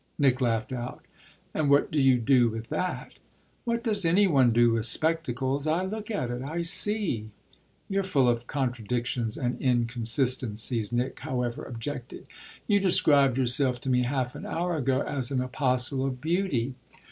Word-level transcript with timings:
Nick 0.17 0.41
laughed 0.41 0.73
out. 0.73 1.05
"And 1.53 1.69
what 1.69 1.91
do 1.91 2.01
you 2.01 2.17
do 2.17 2.49
with 2.49 2.69
that?" 2.69 3.13
"What 3.65 3.83
does 3.83 4.03
any 4.03 4.25
one 4.25 4.49
do 4.51 4.71
with 4.71 4.87
spectacles? 4.87 5.67
I 5.67 5.83
look 5.83 6.09
at 6.09 6.31
it. 6.31 6.41
I 6.41 6.63
see." 6.63 7.29
"You're 7.87 8.01
full 8.03 8.27
of 8.27 8.47
contradictions 8.47 9.37
and 9.37 9.61
inconsistencies," 9.61 10.91
Nick 10.91 11.19
however 11.19 11.63
objected. 11.65 12.25
"You 12.65 12.79
described 12.79 13.37
yourself 13.37 13.79
to 13.81 13.91
me 13.91 14.01
half 14.01 14.33
an 14.33 14.47
hour 14.47 14.75
ago 14.75 15.01
as 15.01 15.29
an 15.29 15.39
apostle 15.39 16.03
of 16.07 16.19
beauty." 16.19 16.73